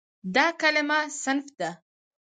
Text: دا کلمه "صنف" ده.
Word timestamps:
دا 0.35 0.45
کلمه 0.61 0.99
"صنف" 1.21 1.47
ده. 1.59 1.69